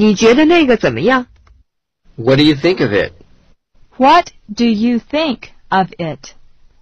[0.00, 1.26] 你觉得那个怎么样
[2.16, 3.12] ？What do you think of it?
[3.98, 6.32] What do you think of it?